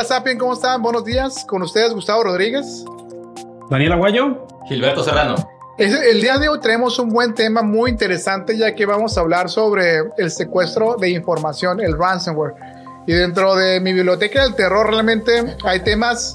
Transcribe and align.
Hola 0.00 0.08
Sapien, 0.08 0.38
¿cómo 0.38 0.54
están? 0.54 0.80
Buenos 0.80 1.04
días. 1.04 1.44
Con 1.44 1.60
ustedes 1.60 1.92
Gustavo 1.92 2.24
Rodríguez. 2.24 2.86
Daniel 3.68 3.92
Aguayo. 3.92 4.46
Gilberto 4.66 5.04
Serrano. 5.04 5.34
El 5.76 6.22
día 6.22 6.38
de 6.38 6.48
hoy 6.48 6.58
tenemos 6.58 6.98
un 6.98 7.10
buen 7.10 7.34
tema 7.34 7.60
muy 7.60 7.90
interesante 7.90 8.56
ya 8.56 8.74
que 8.74 8.86
vamos 8.86 9.18
a 9.18 9.20
hablar 9.20 9.50
sobre 9.50 10.04
el 10.16 10.30
secuestro 10.30 10.96
de 10.96 11.10
información, 11.10 11.80
el 11.82 11.98
ransomware. 11.98 12.54
Y 13.06 13.12
dentro 13.12 13.54
de 13.54 13.78
mi 13.80 13.92
biblioteca 13.92 14.42
del 14.42 14.54
terror 14.54 14.88
realmente 14.88 15.54
hay 15.64 15.80
temas 15.80 16.34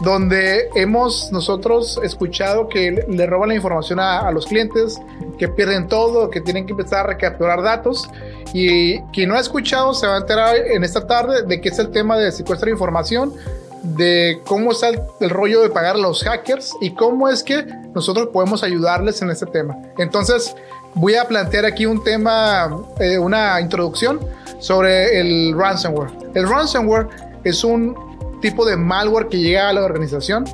donde 0.00 0.68
hemos 0.74 1.30
nosotros 1.30 2.00
escuchado 2.02 2.68
que 2.68 3.04
le 3.06 3.26
roban 3.26 3.50
la 3.50 3.54
información 3.54 4.00
a, 4.00 4.30
los 4.30 4.46
clientes, 4.46 5.00
que 5.38 5.48
pierden 5.48 5.88
todo, 5.88 6.30
que 6.30 6.40
tienen 6.40 6.66
que 6.66 6.72
empezar 6.72 7.00
a 7.00 7.08
recapturar 7.08 7.62
datos. 7.62 8.08
Y 8.52 9.00
quien 9.12 9.28
no 9.28 9.36
ha 9.36 9.40
escuchado 9.40 9.94
se 9.94 10.06
va 10.06 10.16
a 10.16 10.18
enterar 10.18 10.56
en 10.56 10.84
esta 10.84 11.06
tarde 11.06 11.42
de 11.42 11.60
qué 11.60 11.68
es 11.68 11.78
el 11.78 11.90
tema 11.90 12.16
de 12.16 12.32
secuestro 12.32 12.66
de 12.66 12.72
información, 12.72 13.34
de 13.82 14.40
cómo 14.46 14.72
está 14.72 14.88
el, 14.88 15.00
el, 15.20 15.30
rollo 15.30 15.62
de 15.62 15.70
pagar 15.70 15.96
a 15.96 15.98
los 15.98 16.22
hackers 16.22 16.74
y 16.80 16.94
cómo 16.94 17.28
es 17.28 17.42
que 17.42 17.64
nosotros 17.94 18.28
podemos 18.32 18.62
ayudarles 18.62 19.22
en 19.22 19.30
este 19.30 19.46
tema. 19.46 19.76
Entonces, 19.98 20.54
voy 20.94 21.14
a 21.14 21.26
plantear 21.26 21.64
aquí 21.64 21.86
un 21.86 22.02
tema, 22.02 22.84
eh, 22.98 23.18
una 23.18 23.60
introducción 23.60 24.20
sobre 24.58 25.20
el 25.20 25.56
ransomware. 25.56 26.10
El 26.34 26.48
ransomware 26.48 27.08
es 27.44 27.64
un 27.64 28.09
tipo 28.40 28.64
de 28.64 28.76
malware 28.76 29.28
que 29.28 29.38
llega 29.38 29.68
a 29.68 29.72
la 29.72 29.84
organización 29.84 30.44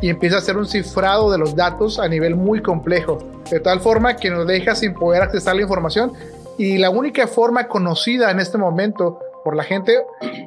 y 0.00 0.08
empieza 0.08 0.36
a 0.36 0.38
hacer 0.38 0.56
un 0.56 0.66
cifrado 0.66 1.30
de 1.30 1.38
los 1.38 1.54
datos 1.54 1.98
a 1.98 2.08
nivel 2.08 2.34
muy 2.34 2.62
complejo, 2.62 3.18
de 3.50 3.60
tal 3.60 3.80
forma 3.80 4.16
que 4.16 4.30
nos 4.30 4.46
deja 4.46 4.74
sin 4.74 4.94
poder 4.94 5.22
acceder 5.22 5.48
a 5.48 5.54
la 5.54 5.62
información 5.62 6.12
y 6.58 6.78
la 6.78 6.90
única 6.90 7.26
forma 7.26 7.68
conocida 7.68 8.30
en 8.30 8.40
este 8.40 8.58
momento 8.58 9.18
por 9.44 9.56
la 9.56 9.64
gente 9.64 9.98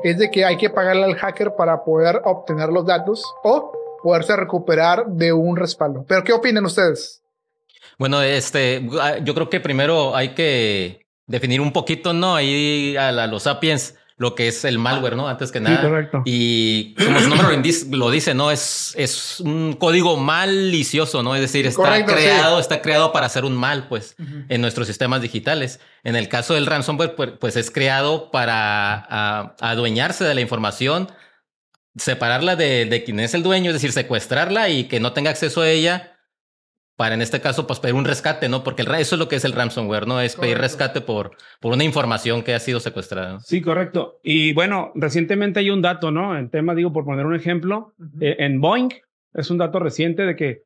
es 0.03 0.17
de 0.17 0.29
que 0.29 0.45
hay 0.45 0.57
que 0.57 0.69
pagarle 0.69 1.05
al 1.05 1.15
hacker 1.15 1.55
para 1.57 1.83
poder 1.83 2.21
obtener 2.25 2.69
los 2.69 2.85
datos 2.85 3.23
o 3.43 3.71
poderse 4.01 4.35
recuperar 4.35 5.07
de 5.07 5.33
un 5.33 5.55
respaldo. 5.55 6.05
Pero 6.07 6.23
¿qué 6.23 6.33
opinan 6.33 6.65
ustedes? 6.65 7.21
Bueno, 7.97 8.21
este, 8.21 8.87
yo 9.23 9.33
creo 9.33 9.49
que 9.49 9.59
primero 9.59 10.15
hay 10.15 10.29
que 10.29 11.05
definir 11.25 11.61
un 11.61 11.71
poquito, 11.71 12.13
¿no? 12.13 12.35
Ahí 12.35 12.95
a, 12.97 13.09
a 13.09 13.27
los 13.27 13.43
sapiens 13.43 13.95
lo 14.17 14.35
que 14.35 14.47
es 14.47 14.63
el 14.65 14.77
malware, 14.77 15.15
¿no? 15.15 15.27
Antes 15.27 15.51
que 15.51 15.59
nada. 15.59 15.77
Sí, 15.77 15.81
correcto. 15.81 16.21
Y 16.25 16.95
como 16.95 17.19
su 17.19 17.29
nombre 17.29 17.61
lo 17.91 18.11
dice, 18.11 18.33
¿no? 18.33 18.51
Es, 18.51 18.93
es 18.97 19.39
un 19.39 19.73
código 19.73 20.17
malicioso, 20.17 21.23
¿no? 21.23 21.35
Es 21.35 21.41
decir, 21.41 21.65
está 21.65 21.83
correcto, 21.83 22.13
creado, 22.13 22.57
sí. 22.57 22.61
está 22.61 22.81
creado 22.81 23.11
para 23.11 23.25
hacer 23.25 23.45
un 23.45 23.55
mal, 23.55 23.87
pues, 23.87 24.15
uh 24.19 24.23
-huh. 24.23 24.45
en 24.49 24.61
nuestros 24.61 24.87
sistemas 24.87 25.21
digitales. 25.21 25.79
En 26.03 26.15
el 26.15 26.29
caso 26.29 26.53
del 26.53 26.65
ransomware, 26.65 27.15
pues, 27.15 27.31
pues 27.39 27.55
es 27.55 27.71
creado 27.71 28.31
para 28.31 29.05
a, 29.09 29.55
adueñarse 29.59 30.23
de 30.23 30.35
la 30.35 30.41
información, 30.41 31.11
separarla 31.95 32.55
de, 32.55 32.85
de 32.85 33.03
quien 33.03 33.19
es 33.19 33.33
el 33.33 33.43
dueño, 33.43 33.71
es 33.71 33.75
decir, 33.75 33.91
secuestrarla 33.91 34.69
y 34.69 34.85
que 34.85 34.99
no 34.99 35.13
tenga 35.13 35.31
acceso 35.31 35.61
a 35.61 35.69
ella 35.69 36.12
para 37.03 37.15
en 37.15 37.21
este 37.21 37.41
caso 37.41 37.67
pues 37.67 37.81
pedir 37.81 37.95
un 37.95 38.05
rescate, 38.05 38.47
¿no? 38.47 38.63
Porque 38.63 38.83
el, 38.83 38.95
eso 38.95 39.15
es 39.15 39.19
lo 39.19 39.27
que 39.27 39.35
es 39.35 39.43
el 39.43 39.51
ransomware, 39.51 40.07
¿no? 40.07 40.21
Es 40.21 40.37
correcto. 40.37 40.41
pedir 40.41 40.57
rescate 40.57 41.01
por, 41.01 41.31
por 41.59 41.73
una 41.73 41.83
información 41.83 42.43
que 42.43 42.53
ha 42.53 42.59
sido 42.59 42.79
secuestrada. 42.79 43.41
Sí, 43.41 43.59
correcto. 43.61 44.21
Y 44.23 44.53
bueno, 44.53 44.93
recientemente 44.95 45.59
hay 45.59 45.69
un 45.69 45.81
dato, 45.81 46.11
¿no? 46.11 46.37
El 46.37 46.49
tema, 46.49 46.73
digo, 46.73 46.93
por 46.93 47.03
poner 47.03 47.25
un 47.25 47.35
ejemplo, 47.35 47.93
uh 47.99 48.03
-huh. 48.05 48.09
eh, 48.21 48.35
en 48.39 48.61
Boeing 48.61 48.87
es 49.33 49.51
un 49.51 49.57
dato 49.57 49.79
reciente 49.79 50.25
de 50.25 50.37
que 50.37 50.61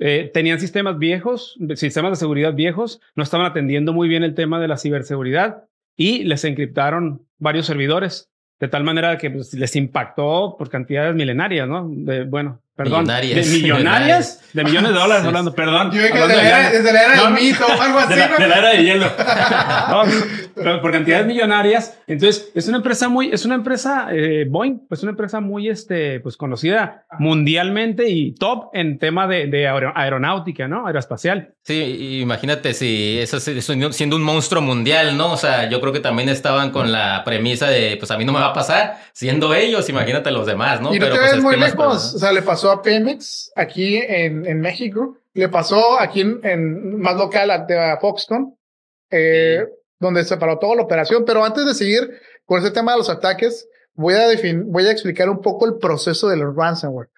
eh, 0.00 0.30
tenían 0.32 0.60
sistemas 0.60 0.96
viejos, 0.96 1.58
sistemas 1.74 2.12
de 2.12 2.16
seguridad 2.16 2.54
viejos, 2.54 3.02
no 3.14 3.22
estaban 3.22 3.44
atendiendo 3.44 3.92
muy 3.92 4.08
bien 4.08 4.22
el 4.22 4.34
tema 4.34 4.60
de 4.60 4.68
la 4.68 4.78
ciberseguridad 4.78 5.64
y 5.94 6.24
les 6.24 6.42
encriptaron 6.44 7.26
varios 7.38 7.66
servidores. 7.66 8.30
De 8.58 8.68
tal 8.68 8.82
manera 8.82 9.18
que 9.18 9.28
pues, 9.28 9.52
les 9.52 9.76
impactó 9.76 10.56
por 10.56 10.70
cantidades 10.70 11.14
milenarias, 11.14 11.68
¿no? 11.68 11.86
De, 11.86 12.24
bueno, 12.24 12.61
perdón. 12.74 13.02
Millonarias. 13.02 13.50
De 13.50 13.58
millonarias. 13.58 14.38
De 14.52 14.64
millones 14.64 14.92
de 14.92 14.98
dólares 14.98 15.24
hablando, 15.24 15.54
perdón. 15.54 15.90
Yo 15.92 16.02
que 16.02 16.12
desde 16.12 16.36
la 16.36 16.42
era, 16.42 16.70
desde 16.70 16.92
la 16.92 17.02
era 17.04 17.16
no, 17.16 17.24
del 17.24 17.32
mito 17.32 17.64
o 17.66 17.80
algo 17.80 17.98
así. 18.00 18.12
De 18.12 18.16
la, 18.18 18.36
de 18.36 18.48
la 18.48 18.58
era 18.58 18.68
de 18.68 18.84
hielo. 18.84 19.06
no, 19.88 20.02
pero 20.54 20.82
por 20.82 20.92
cantidades 20.92 21.26
millonarias. 21.26 21.98
Entonces, 22.06 22.50
es 22.54 22.68
una 22.68 22.76
empresa 22.76 23.08
muy, 23.08 23.32
es 23.32 23.46
una 23.46 23.54
empresa, 23.54 24.08
eh, 24.12 24.44
Boeing, 24.46 24.86
pues 24.88 25.02
una 25.02 25.12
empresa 25.12 25.40
muy, 25.40 25.70
este, 25.70 26.20
pues 26.20 26.36
conocida 26.36 27.06
mundialmente 27.18 28.10
y 28.10 28.34
top 28.34 28.68
en 28.74 28.98
tema 28.98 29.26
de, 29.26 29.46
de 29.46 29.66
aeronáutica, 29.66 30.68
¿no? 30.68 30.86
Aeroespacial. 30.86 31.54
Sí, 31.62 32.18
imagínate 32.20 32.74
si 32.74 33.18
eso, 33.20 33.38
eso 33.38 33.92
siendo 33.92 34.16
un 34.16 34.22
monstruo 34.22 34.60
mundial, 34.60 35.16
¿no? 35.16 35.32
O 35.32 35.36
sea, 35.36 35.70
yo 35.70 35.80
creo 35.80 35.94
que 35.94 36.00
también 36.00 36.28
estaban 36.28 36.72
con 36.72 36.92
la 36.92 37.22
premisa 37.24 37.68
de, 37.68 37.96
pues 37.96 38.10
a 38.10 38.18
mí 38.18 38.24
no 38.24 38.32
me 38.32 38.40
va 38.40 38.48
a 38.48 38.52
pasar, 38.52 38.98
siendo 39.12 39.54
ellos, 39.54 39.88
imagínate 39.88 40.30
los 40.30 40.44
demás, 40.44 40.80
¿no? 40.80 40.94
Y 40.94 40.98
no 40.98 41.06
pero 41.06 41.14
te 41.14 41.20
pues, 41.20 41.32
ves 41.34 41.42
muy 41.42 41.56
lejos, 41.56 42.14
o 42.16 42.18
sea, 42.18 42.32
le 42.32 42.42
pasó 42.42 42.61
a 42.70 42.82
Pemex 42.82 43.52
aquí 43.56 43.96
en, 43.96 44.46
en 44.46 44.60
México, 44.60 45.18
le 45.34 45.48
pasó 45.48 45.98
aquí 45.98 46.20
en, 46.20 46.40
en 46.42 47.00
más 47.00 47.16
local 47.16 47.50
a, 47.50 47.92
a 47.92 48.00
Foxconn, 48.00 48.56
eh, 49.10 49.64
sí. 49.66 49.74
donde 49.98 50.24
se 50.24 50.36
paró 50.36 50.58
toda 50.58 50.76
la 50.76 50.82
operación, 50.82 51.24
pero 51.24 51.44
antes 51.44 51.64
de 51.64 51.74
seguir 51.74 52.20
con 52.44 52.58
este 52.58 52.70
tema 52.70 52.92
de 52.92 52.98
los 52.98 53.10
ataques, 53.10 53.68
voy 53.94 54.14
a, 54.14 54.26
voy 54.66 54.86
a 54.86 54.92
explicar 54.92 55.28
un 55.28 55.40
poco 55.40 55.66
el 55.66 55.78
proceso 55.78 56.28
del 56.28 56.54
ransomware. 56.54 57.08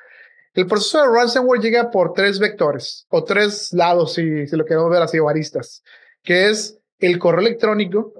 El 0.54 0.66
proceso 0.66 1.00
de 1.02 1.08
ransomware 1.08 1.60
llega 1.60 1.90
por 1.90 2.12
tres 2.12 2.38
vectores, 2.38 3.06
o 3.08 3.24
tres 3.24 3.72
lados, 3.72 4.14
si, 4.14 4.46
si 4.46 4.56
lo 4.56 4.64
queremos 4.64 4.90
ver 4.90 5.02
así, 5.02 5.18
o 5.18 5.28
aristas, 5.28 5.82
que 6.22 6.48
es 6.48 6.78
el 6.98 7.18
correo 7.18 7.40
electrónico, 7.40 8.12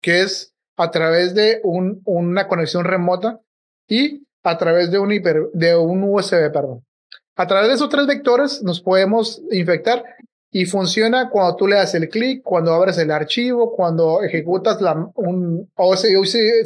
que 0.00 0.20
es 0.22 0.54
a 0.76 0.90
través 0.90 1.34
de 1.34 1.60
un, 1.62 2.02
una 2.04 2.48
conexión 2.48 2.84
remota 2.84 3.40
y 3.88 4.26
a 4.42 4.58
través 4.58 4.90
de 4.90 4.98
un, 4.98 5.12
hiper, 5.12 5.48
de 5.52 5.76
USB, 5.76 6.52
perdón. 6.52 6.84
A 7.36 7.46
través 7.46 7.68
de 7.68 7.74
esos 7.74 7.88
tres 7.88 8.06
vectores 8.06 8.62
nos 8.62 8.80
podemos 8.80 9.40
infectar 9.50 10.04
y 10.50 10.66
funciona 10.66 11.30
cuando 11.30 11.56
tú 11.56 11.66
le 11.66 11.76
das 11.76 11.94
el 11.94 12.08
clic, 12.08 12.42
cuando 12.42 12.74
abres 12.74 12.98
el 12.98 13.10
archivo, 13.10 13.74
cuando 13.74 14.22
ejecutas 14.22 14.82
la, 14.82 15.10
un, 15.14 15.70
o 15.74 15.96
se, 15.96 16.12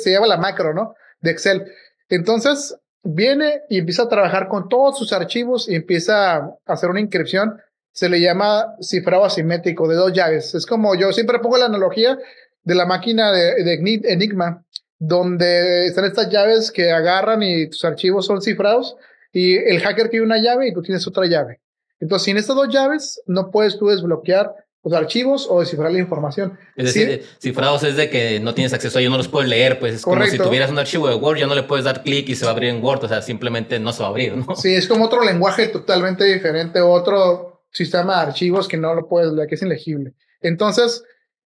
llama 0.05 0.27
la 0.27 0.39
macro, 0.39 0.75
¿no? 0.75 0.95
De 1.21 1.31
Excel. 1.31 1.65
Entonces, 2.09 2.77
viene 3.05 3.63
y 3.69 3.79
empieza 3.79 4.03
a 4.03 4.09
trabajar 4.09 4.49
con 4.49 4.69
todos 4.69 4.99
sus 4.99 5.13
archivos 5.13 5.69
y 5.69 5.77
empieza 5.77 6.35
a 6.35 6.59
hacer 6.67 6.91
una 6.91 7.01
inscripción. 7.01 7.61
Se 7.93 8.09
le 8.09 8.21
llama 8.21 8.75
cifrado 8.81 9.25
asimétrico 9.25 9.87
de 9.87 9.95
dos 9.95 10.13
llaves. 10.13 10.55
Es 10.57 10.67
como 10.67 10.97
yo 10.97 11.13
siempre 11.13 11.39
pongo 11.39 11.57
la 11.57 11.67
analogía 11.67 12.19
de 12.65 12.75
la 12.75 12.87
máquina 12.87 13.31
de 13.31 14.03
Enigma, 14.05 14.65
donde 14.99 15.87
están 15.87 16.05
estas 16.05 16.31
llaves 16.31 16.71
que 16.71 16.91
agarran 16.91 17.43
y 17.43 17.69
tus 17.69 17.85
archivos 17.85 18.27
son 18.27 18.41
cifrados 18.41 18.97
y 19.33 19.57
el 19.57 19.81
hacker 19.81 20.09
tiene 20.09 20.25
una 20.25 20.39
llave 20.39 20.69
y 20.69 20.73
tú 20.73 20.83
tienes 20.83 21.07
otra 21.07 21.27
llave. 21.27 21.61
Entonces, 22.01 22.25
sin 22.25 22.37
estas 22.37 22.57
dos 22.57 22.69
llaves, 22.69 23.21
no 23.27 23.51
puedes 23.51 23.79
tú 23.79 23.89
desbloquear 23.89 24.55
los 24.87 24.95
archivos 24.95 25.49
o 25.51 25.61
descifrar 25.61 25.91
la 25.91 25.99
información. 25.99 26.57
Es 26.77 26.95
decir, 26.95 27.23
¿Sí? 27.23 27.49
cifrados 27.49 27.83
es 27.83 27.97
de 27.97 28.09
que 28.09 28.39
no 28.39 28.55
tienes 28.55 28.73
acceso 28.73 28.99
a 28.99 29.01
ellos, 29.01 29.11
no 29.11 29.17
los 29.17 29.29
puedes 29.29 29.49
leer, 29.51 29.81
pues 29.81 29.95
es 29.95 30.03
Correcto. 30.03 30.31
como 30.31 30.45
si 30.45 30.49
tuvieras 30.49 30.71
un 30.71 30.79
archivo 30.79 31.09
de 31.09 31.17
Word, 31.17 31.39
ya 31.39 31.47
no 31.47 31.57
le 31.57 31.65
puedes 31.65 31.85
dar 31.85 32.05
clic 32.05 32.29
y 32.29 32.37
se 32.37 32.45
va 32.45 32.53
a 32.53 32.55
abrir 32.55 32.71
en 32.71 32.83
Word, 32.83 33.05
o 33.05 33.09
sea, 33.09 33.21
simplemente 33.21 33.81
no 33.81 33.93
se 33.93 34.01
va 34.01 34.07
a 34.07 34.11
abrir, 34.11 34.37
¿no? 34.37 34.55
Sí, 34.55 34.75
es 34.75 34.87
como 34.87 35.07
otro 35.07 35.25
lenguaje 35.25 35.67
totalmente 35.69 36.25
diferente, 36.25 36.81
otro 36.81 37.65
sistema 37.73 38.17
de 38.17 38.29
archivos 38.29 38.69
que 38.69 38.77
no 38.77 38.95
lo 38.95 39.09
puedes 39.09 39.33
leer, 39.33 39.49
que 39.49 39.57
es 39.57 39.63
ilegible. 39.63 40.15
Entonces, 40.41 41.03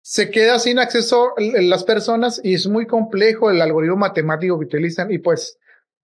se 0.02 0.30
queda 0.30 0.58
sin 0.58 0.78
acceso 0.78 1.34
las 1.38 1.84
personas 1.84 2.40
y 2.42 2.54
es 2.54 2.66
muy 2.66 2.86
complejo 2.86 3.50
el 3.50 3.60
algoritmo 3.60 3.96
matemático 3.96 4.58
que 4.58 4.64
utilizan 4.64 5.12
y 5.12 5.18
pues 5.18 5.58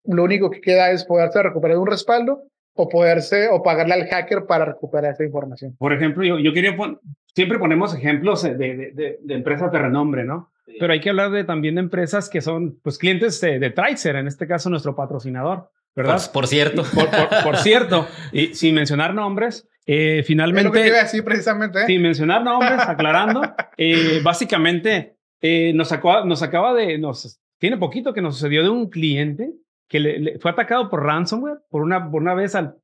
lo 0.05 0.25
único 0.25 0.51
que 0.51 0.61
queda 0.61 0.91
es 0.91 1.05
poderse 1.05 1.43
recuperar 1.43 1.79
un 1.79 1.87
respaldo 1.87 2.45
o 2.75 2.89
poderse 2.89 3.49
o 3.49 3.63
pagarle 3.63 3.95
al 3.95 4.07
hacker 4.07 4.45
para 4.47 4.67
recuperar 4.67 5.13
esa 5.13 5.25
información. 5.25 5.75
Por 5.79 5.93
ejemplo, 5.93 6.25
yo, 6.25 6.39
yo 6.39 6.53
quería 6.53 6.77
poner, 6.77 6.99
siempre 7.35 7.59
ponemos 7.59 7.95
ejemplos 7.95 8.43
de, 8.43 8.55
de, 8.55 8.77
de, 8.93 9.19
de, 9.21 9.35
empresas 9.35 9.73
de 9.73 9.79
renombre, 9.79 10.25
¿no? 10.25 10.53
Sí. 10.67 10.77
Pero 10.79 10.93
hay 10.93 11.01
que 11.01 11.09
hablar 11.09 11.31
de 11.31 11.45
también 11.45 11.77
de 11.77 11.81
empresas 11.81 12.29
que 12.29 12.43
son 12.43 12.79
pues 12.83 12.99
clientes 12.99 13.41
de, 13.41 13.59
de 13.59 13.71
Tracer, 13.71 14.17
en 14.17 14.27
este 14.27 14.47
caso 14.47 14.69
nuestro 14.69 14.95
patrocinador, 14.95 15.71
¿verdad? 15.95 16.21
Por, 16.25 16.43
por 16.43 16.47
cierto. 16.49 16.83
Por, 16.95 17.11
por, 17.11 17.43
por, 17.45 17.57
cierto, 17.57 18.07
y 18.33 18.55
sin 18.55 18.75
mencionar 18.75 19.15
nombres, 19.15 19.67
eh, 19.87 20.23
finalmente... 20.27 20.61
Es 20.61 20.65
lo 20.67 20.73
que 20.73 20.81
te 20.83 20.89
iba 20.89 20.99
a 20.99 21.03
decir 21.05 21.25
precisamente. 21.25 21.83
¿eh? 21.83 21.87
Sin 21.87 22.03
mencionar 22.03 22.43
nombres, 22.43 22.81
aclarando, 22.81 23.43
eh, 23.77 24.21
básicamente 24.23 25.17
eh, 25.41 25.73
nos, 25.75 25.93
acaba, 25.93 26.25
nos 26.25 26.43
acaba 26.43 26.75
de... 26.75 26.99
Nos, 26.99 27.41
tiene 27.59 27.79
poquito 27.79 28.13
que 28.13 28.21
nos 28.21 28.35
sucedió 28.35 28.63
de 28.63 28.69
un 28.69 28.91
cliente 28.91 29.53
que 29.89 30.01
le, 30.01 30.19
le 30.19 30.39
fue 30.39 30.51
atacado 30.51 30.91
por 30.91 31.05
ransomware, 31.05 31.59
por 31.71 31.83
una, 31.83 32.11
por 32.11 32.21
una 32.21 32.35
vez 32.35 32.55
al, 32.55 32.77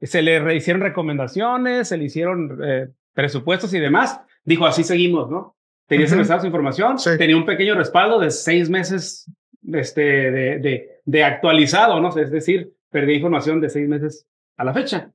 se 0.00 0.22
le 0.22 0.54
hicieron 0.54 0.82
recomendaciones, 0.82 1.88
se 1.88 1.96
le 1.96 2.04
hicieron 2.04 2.58
eh, 2.62 2.88
presupuestos 3.12 3.72
y 3.74 3.80
demás. 3.80 4.20
Dijo, 4.44 4.66
así 4.66 4.84
seguimos, 4.84 5.30
¿no? 5.30 5.56
Tenía 5.86 6.06
uh 6.06 6.10
-huh. 6.10 6.40
su 6.40 6.46
información, 6.46 6.98
sí. 6.98 7.10
tenía 7.18 7.36
un 7.36 7.44
pequeño 7.44 7.74
respaldo 7.74 8.18
de 8.18 8.30
seis 8.30 8.70
meses 8.70 9.30
este, 9.72 10.02
de, 10.02 10.58
de, 10.58 11.00
de, 11.04 11.24
actualizado, 11.24 12.00
¿no? 12.00 12.16
Es 12.16 12.30
decir, 12.30 12.72
perdí 12.90 13.14
información 13.14 13.60
de 13.60 13.68
seis 13.68 13.88
meses 13.88 14.26
a 14.56 14.64
la 14.64 14.72
fecha. 14.72 15.12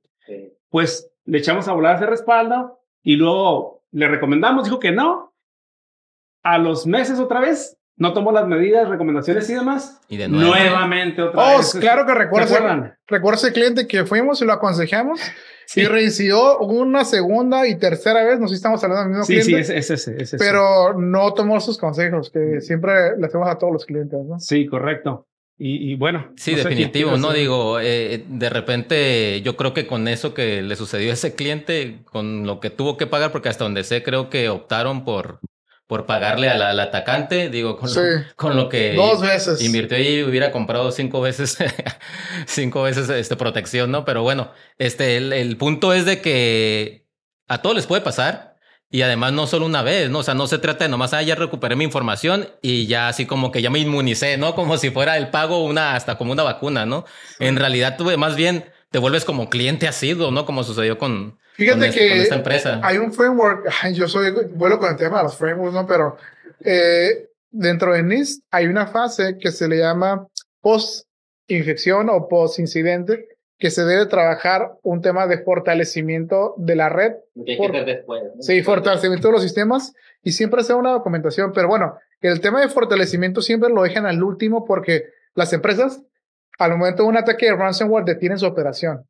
Pues 0.68 1.09
le 1.24 1.38
echamos 1.38 1.68
a 1.68 1.72
volar 1.72 1.96
ese 1.96 2.06
respaldo 2.06 2.80
y 3.02 3.16
luego 3.16 3.82
le 3.92 4.08
recomendamos, 4.08 4.64
dijo 4.64 4.78
que 4.78 4.92
no. 4.92 5.34
A 6.42 6.58
los 6.58 6.86
meses 6.86 7.18
otra 7.18 7.40
vez 7.40 7.78
no 7.96 8.14
tomó 8.14 8.32
las 8.32 8.48
medidas, 8.48 8.88
recomendaciones 8.88 9.48
y 9.50 9.54
demás. 9.54 10.00
Y 10.08 10.16
de 10.16 10.26
nuevo. 10.26 10.48
Nuevamente 10.48 11.20
otra 11.20 11.54
oh, 11.54 11.58
vez. 11.58 11.76
claro 11.78 12.06
que 12.06 12.14
recuerdo. 12.14 12.56
Recuerdo 13.06 13.36
ese 13.36 13.52
cliente 13.52 13.86
que 13.86 14.06
fuimos 14.06 14.40
y 14.40 14.46
lo 14.46 14.54
aconsejamos. 14.54 15.20
Sí. 15.66 15.82
Y 15.82 15.84
reincidió 15.84 16.58
una 16.60 17.04
segunda 17.04 17.68
y 17.68 17.78
tercera 17.78 18.24
vez, 18.24 18.40
no 18.40 18.48
sé 18.48 18.54
si 18.54 18.56
estamos 18.56 18.82
hablando 18.82 19.02
del 19.02 19.10
mismo 19.10 19.24
sí, 19.24 19.34
cliente. 19.34 19.64
Sí, 19.64 19.72
es, 19.74 19.90
ese, 19.90 20.12
es 20.14 20.20
ese. 20.22 20.38
Pero 20.38 20.94
no 20.94 21.32
tomó 21.34 21.60
sus 21.60 21.78
consejos, 21.78 22.30
que 22.30 22.60
siempre 22.60 23.16
le 23.18 23.26
hacemos 23.26 23.48
a 23.48 23.58
todos 23.58 23.74
los 23.74 23.84
clientes, 23.84 24.18
¿no? 24.24 24.40
Sí, 24.40 24.66
correcto. 24.66 25.28
Y, 25.62 25.94
bueno. 25.96 26.32
Sí, 26.36 26.54
definitivo, 26.54 27.18
¿no? 27.18 27.34
Digo, 27.34 27.80
eh, 27.80 28.24
de 28.26 28.48
repente 28.48 29.42
yo 29.42 29.58
creo 29.58 29.74
que 29.74 29.86
con 29.86 30.08
eso 30.08 30.32
que 30.32 30.62
le 30.62 30.74
sucedió 30.74 31.10
a 31.10 31.12
ese 31.12 31.34
cliente, 31.34 31.98
con 32.06 32.46
lo 32.46 32.60
que 32.60 32.70
tuvo 32.70 32.96
que 32.96 33.06
pagar, 33.06 33.30
porque 33.30 33.50
hasta 33.50 33.64
donde 33.64 33.84
sé, 33.84 34.02
creo 34.02 34.30
que 34.30 34.48
optaron 34.48 35.04
por, 35.04 35.40
por 35.86 36.06
pagarle 36.06 36.48
al, 36.48 36.80
atacante, 36.80 37.50
digo, 37.50 37.76
con, 37.76 37.92
lo, 37.92 38.00
con 38.36 38.56
lo 38.56 38.70
que 38.70 38.94
Dos 38.94 39.20
veces. 39.20 39.62
invirtió 39.62 39.98
y 39.98 40.22
hubiera 40.22 40.50
comprado 40.50 40.92
cinco 40.92 41.20
veces, 41.20 41.58
cinco 42.46 42.82
veces 42.84 43.10
este, 43.10 43.36
protección, 43.36 43.90
¿no? 43.90 44.06
Pero 44.06 44.22
bueno, 44.22 44.52
este, 44.78 45.18
el, 45.18 45.34
el 45.34 45.58
punto 45.58 45.92
es 45.92 46.06
de 46.06 46.22
que 46.22 47.06
a 47.48 47.60
todos 47.60 47.76
les 47.76 47.86
puede 47.86 48.00
pasar. 48.00 48.49
Y 48.92 49.02
además 49.02 49.32
no 49.32 49.46
solo 49.46 49.66
una 49.66 49.82
vez, 49.82 50.10
¿no? 50.10 50.18
O 50.18 50.22
sea, 50.24 50.34
no 50.34 50.48
se 50.48 50.58
trata 50.58 50.84
de 50.84 50.90
nomás, 50.90 51.14
ah, 51.14 51.22
ya 51.22 51.36
recuperé 51.36 51.76
mi 51.76 51.84
información 51.84 52.48
y 52.60 52.86
ya 52.86 53.08
así 53.08 53.24
como 53.24 53.52
que 53.52 53.62
ya 53.62 53.70
me 53.70 53.78
inmunicé, 53.78 54.36
¿no? 54.36 54.54
Como 54.56 54.76
si 54.78 54.90
fuera 54.90 55.16
el 55.16 55.30
pago 55.30 55.64
una, 55.64 55.94
hasta 55.94 56.18
como 56.18 56.32
una 56.32 56.42
vacuna, 56.42 56.86
¿no? 56.86 57.04
En 57.38 57.56
realidad 57.56 57.96
tú 57.96 58.04
más 58.18 58.34
bien 58.34 58.64
te 58.90 58.98
vuelves 58.98 59.24
como 59.24 59.48
cliente 59.48 59.86
asiduo, 59.86 60.32
¿no? 60.32 60.44
Como 60.44 60.64
sucedió 60.64 60.98
con, 60.98 61.38
Fíjate 61.60 61.90
que 61.90 62.22
esta 62.22 62.36
empresa. 62.36 62.80
Hay 62.82 62.96
un 62.96 63.12
framework, 63.12 63.70
yo 63.92 64.08
soy, 64.08 64.32
vuelo 64.54 64.78
con 64.78 64.90
el 64.90 64.96
tema 64.96 65.18
de 65.18 65.24
los 65.24 65.36
frameworks, 65.36 65.74
¿no? 65.74 65.86
Pero 65.86 66.16
eh, 66.64 67.28
dentro 67.50 67.92
de 67.92 68.02
NIST 68.02 68.42
hay 68.50 68.66
una 68.66 68.86
fase 68.86 69.36
que 69.38 69.52
se 69.52 69.68
le 69.68 69.78
llama 69.78 70.26
post-infección 70.62 72.08
o 72.08 72.28
post-incidente, 72.28 73.28
que 73.60 73.70
se 73.70 73.84
debe 73.84 74.06
trabajar 74.06 74.72
un 74.82 75.02
tema 75.02 75.26
de 75.26 75.38
fortalecimiento 75.38 76.54
de 76.56 76.76
la 76.76 76.88
red. 76.88 77.12
Que 77.44 77.52
hay 77.52 77.58
que 77.58 77.84
después. 77.84 78.22
Sí, 78.40 78.62
fortalecimiento 78.62 79.28
de 79.28 79.32
los 79.32 79.42
sistemas 79.42 79.92
y 80.22 80.32
siempre 80.32 80.62
hacer 80.62 80.76
una 80.76 80.92
documentación. 80.92 81.52
Pero 81.52 81.68
bueno, 81.68 81.98
el 82.22 82.40
tema 82.40 82.62
de 82.62 82.68
fortalecimiento 82.68 83.42
siempre 83.42 83.68
lo 83.68 83.82
dejan 83.82 84.06
al 84.06 84.22
último 84.22 84.64
porque 84.64 85.04
las 85.34 85.52
empresas, 85.52 86.02
al 86.58 86.70
momento 86.70 87.02
de 87.02 87.10
un 87.10 87.18
ataque 87.18 87.46
de 87.46 87.54
ransomware, 87.54 88.06
detienen 88.06 88.38
su 88.38 88.46
operación. 88.46 89.04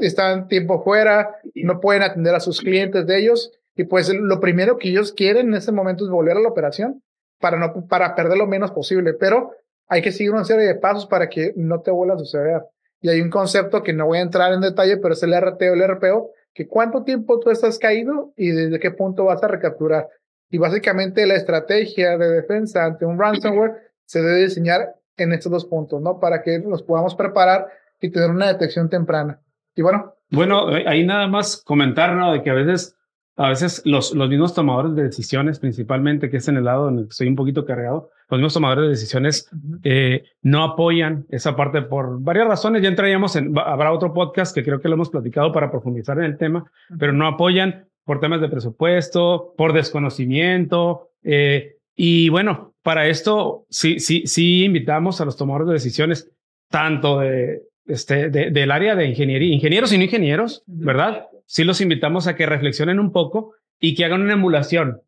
Están 0.00 0.48
tiempo 0.48 0.82
fuera, 0.82 1.36
no 1.54 1.78
pueden 1.78 2.02
atender 2.02 2.34
a 2.34 2.40
sus 2.40 2.60
clientes 2.60 3.06
de 3.06 3.16
ellos 3.16 3.52
y 3.76 3.84
pues 3.84 4.12
lo 4.12 4.40
primero 4.40 4.76
que 4.76 4.88
ellos 4.88 5.12
quieren 5.12 5.48
en 5.48 5.54
ese 5.54 5.70
momento 5.70 6.04
es 6.04 6.10
volver 6.10 6.36
a 6.36 6.40
la 6.40 6.48
operación 6.48 7.00
para, 7.38 7.58
no, 7.58 7.86
para 7.86 8.16
perder 8.16 8.38
lo 8.38 8.48
menos 8.48 8.72
posible. 8.72 9.14
Pero 9.14 9.52
hay 9.86 10.02
que 10.02 10.10
seguir 10.10 10.32
una 10.32 10.44
serie 10.44 10.66
de 10.66 10.74
pasos 10.74 11.06
para 11.06 11.28
que 11.28 11.52
no 11.54 11.80
te 11.80 11.92
vuelva 11.92 12.16
a 12.16 12.18
suceder. 12.18 12.62
Y 13.04 13.10
hay 13.10 13.20
un 13.20 13.28
concepto 13.28 13.82
que 13.82 13.92
no 13.92 14.06
voy 14.06 14.16
a 14.16 14.22
entrar 14.22 14.54
en 14.54 14.62
detalle, 14.62 14.96
pero 14.96 15.12
es 15.12 15.22
el 15.22 15.38
RT 15.38 15.60
o 15.60 15.74
el 15.74 15.86
RPO, 15.86 16.30
que 16.54 16.66
cuánto 16.66 17.04
tiempo 17.04 17.38
tú 17.38 17.50
estás 17.50 17.78
caído 17.78 18.32
y 18.34 18.48
desde 18.48 18.80
qué 18.80 18.92
punto 18.92 19.26
vas 19.26 19.42
a 19.42 19.48
recapturar. 19.48 20.08
Y 20.48 20.56
básicamente 20.56 21.26
la 21.26 21.34
estrategia 21.34 22.16
de 22.16 22.30
defensa 22.30 22.82
ante 22.82 23.04
un 23.04 23.18
ransomware 23.18 23.92
se 24.06 24.22
debe 24.22 24.44
diseñar 24.44 24.94
en 25.18 25.34
estos 25.34 25.52
dos 25.52 25.66
puntos, 25.66 26.00
¿no? 26.00 26.18
Para 26.18 26.42
que 26.42 26.60
nos 26.60 26.82
podamos 26.82 27.14
preparar 27.14 27.68
y 28.00 28.08
tener 28.08 28.30
una 28.30 28.48
detección 28.48 28.88
temprana. 28.88 29.38
Y 29.76 29.82
bueno. 29.82 30.14
Bueno, 30.30 30.74
eh, 30.74 30.86
ahí 30.88 31.04
nada 31.04 31.28
más 31.28 31.62
comentar, 31.62 32.14
¿no? 32.14 32.32
De 32.32 32.42
que 32.42 32.48
a 32.48 32.54
veces, 32.54 32.96
a 33.36 33.48
veces 33.48 33.82
los, 33.84 34.14
los 34.14 34.28
mismos 34.28 34.54
tomadores 34.54 34.94
de 34.94 35.04
decisiones, 35.04 35.58
principalmente, 35.58 36.30
que 36.30 36.36
es 36.36 36.48
en 36.48 36.56
el 36.56 36.64
lado 36.64 36.88
en 36.88 36.98
el 36.98 37.04
que 37.04 37.10
estoy 37.10 37.28
un 37.28 37.36
poquito 37.36 37.64
cargado, 37.64 38.10
los 38.28 38.38
mismos 38.38 38.54
tomadores 38.54 38.84
de 38.84 38.90
decisiones 38.90 39.50
eh, 39.82 40.24
no 40.42 40.64
apoyan 40.64 41.26
esa 41.28 41.56
parte 41.56 41.82
por 41.82 42.20
varias 42.20 42.48
razones. 42.48 42.82
Ya 42.82 42.88
entraríamos 42.88 43.36
en, 43.36 43.56
habrá 43.58 43.92
otro 43.92 44.14
podcast 44.14 44.54
que 44.54 44.64
creo 44.64 44.80
que 44.80 44.88
lo 44.88 44.94
hemos 44.94 45.10
platicado 45.10 45.52
para 45.52 45.70
profundizar 45.70 46.18
en 46.18 46.24
el 46.24 46.38
tema, 46.38 46.70
pero 46.98 47.12
no 47.12 47.26
apoyan 47.26 47.86
por 48.04 48.20
temas 48.20 48.40
de 48.40 48.48
presupuesto, 48.48 49.54
por 49.56 49.72
desconocimiento. 49.72 51.10
Eh, 51.22 51.76
y 51.94 52.28
bueno, 52.28 52.74
para 52.82 53.06
esto 53.08 53.66
sí, 53.68 54.00
sí, 54.00 54.26
sí 54.26 54.64
invitamos 54.64 55.20
a 55.20 55.24
los 55.24 55.36
tomadores 55.36 55.68
de 55.68 55.74
decisiones, 55.74 56.30
tanto 56.70 57.20
de, 57.20 57.62
este, 57.86 58.30
del 58.30 58.70
área 58.70 58.94
de 58.94 59.06
ingeniería, 59.06 59.54
ingenieros 59.54 59.92
y 59.92 59.98
no 59.98 60.04
ingenieros, 60.04 60.62
¿verdad? 60.66 61.26
Sí 61.46 61.64
los 61.64 61.80
invitamos 61.80 62.26
a 62.26 62.36
que 62.36 62.46
reflexionen 62.46 62.98
un 62.98 63.12
poco 63.12 63.54
y 63.80 63.94
que 63.94 64.04
hagan 64.04 64.22
una 64.22 64.34
emulación. 64.34 65.02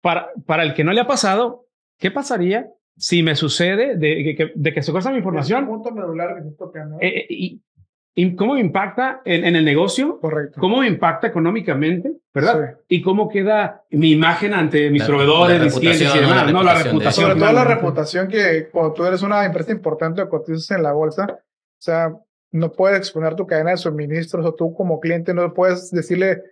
Para, 0.00 0.30
para 0.46 0.62
el 0.62 0.74
que 0.74 0.84
no 0.84 0.92
le 0.92 1.00
ha 1.00 1.06
pasado, 1.06 1.68
¿Qué 1.98 2.10
pasaría 2.10 2.70
si 2.96 3.22
me 3.22 3.34
sucede 3.34 3.96
de, 3.96 4.34
que, 4.36 4.52
de 4.54 4.72
que 4.72 4.82
se 4.82 4.92
corta 4.92 5.10
mi 5.10 5.18
información? 5.18 5.66
punto 5.66 5.90
medular 5.90 6.42
que 6.42 6.50
toca, 6.52 6.84
¿no? 6.84 6.98
Eh, 7.00 7.26
y, 7.28 7.60
y, 8.14 8.36
cómo 8.36 8.54
me 8.54 8.60
impacta 8.60 9.20
en, 9.24 9.44
en, 9.44 9.56
el 9.56 9.64
negocio? 9.64 10.18
Correcto. 10.20 10.60
¿Cómo 10.60 10.78
me 10.78 10.86
impacta 10.86 11.26
económicamente? 11.26 12.12
¿Verdad? 12.32 12.78
Y 12.88 13.02
cómo 13.02 13.28
queda 13.28 13.84
mi 13.90 14.12
imagen 14.12 14.54
ante 14.54 14.90
mis 14.90 15.04
proveedores, 15.04 15.60
mis 15.60 15.74
clientes 15.74 16.14
y 16.14 16.18
demás, 16.18 16.52
¿no? 16.52 16.62
La 16.62 16.82
reputación. 16.82 17.26
Sobre 17.26 17.40
todo 17.40 17.52
la 17.52 17.64
reputación 17.64 18.28
que 18.28 18.68
cuando 18.70 18.92
tú 18.92 19.04
eres 19.04 19.22
una 19.22 19.44
empresa 19.44 19.72
importante 19.72 20.22
o 20.22 20.28
cotizas 20.28 20.70
en 20.70 20.82
la 20.84 20.92
bolsa, 20.92 21.26
o 21.30 21.80
sea, 21.80 22.12
no 22.50 22.72
puedes 22.72 22.98
exponer 22.98 23.34
tu 23.34 23.46
cadena 23.46 23.72
de 23.72 23.76
suministros 23.76 24.44
o 24.44 24.54
tú 24.54 24.74
como 24.74 25.00
cliente 25.00 25.34
no 25.34 25.52
puedes 25.52 25.90
decirle 25.90 26.42